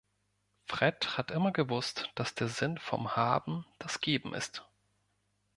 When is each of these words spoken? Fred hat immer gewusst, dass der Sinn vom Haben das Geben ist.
Fred 0.65 1.15
hat 1.19 1.29
immer 1.29 1.51
gewusst, 1.51 2.09
dass 2.15 2.33
der 2.33 2.47
Sinn 2.47 2.79
vom 2.79 3.15
Haben 3.15 3.67
das 3.77 4.01
Geben 4.01 4.33
ist. 4.33 4.65